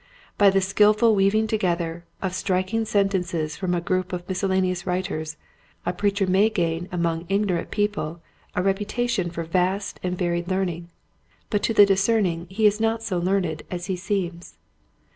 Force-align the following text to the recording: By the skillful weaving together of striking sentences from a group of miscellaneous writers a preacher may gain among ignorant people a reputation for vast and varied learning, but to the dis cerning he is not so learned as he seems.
By 0.35 0.49
the 0.49 0.61
skillful 0.61 1.13
weaving 1.13 1.45
together 1.45 2.05
of 2.23 2.33
striking 2.33 2.85
sentences 2.85 3.55
from 3.55 3.75
a 3.75 3.79
group 3.81 4.13
of 4.13 4.27
miscellaneous 4.27 4.87
writers 4.87 5.37
a 5.85 5.93
preacher 5.93 6.25
may 6.25 6.49
gain 6.49 6.89
among 6.91 7.27
ignorant 7.29 7.69
people 7.69 8.19
a 8.55 8.63
reputation 8.63 9.29
for 9.29 9.43
vast 9.43 9.99
and 10.01 10.17
varied 10.17 10.47
learning, 10.47 10.89
but 11.51 11.61
to 11.61 11.73
the 11.75 11.85
dis 11.85 12.01
cerning 12.07 12.49
he 12.51 12.65
is 12.65 12.79
not 12.79 13.03
so 13.03 13.19
learned 13.19 13.61
as 13.69 13.85
he 13.85 13.95
seems. 13.95 14.57